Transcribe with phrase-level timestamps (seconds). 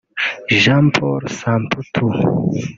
[0.61, 2.05] Jean Paul Samputu